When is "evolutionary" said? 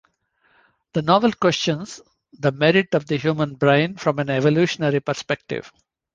4.31-4.99